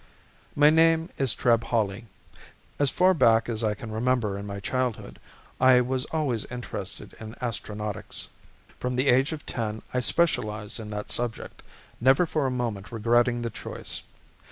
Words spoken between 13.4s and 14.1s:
the choice.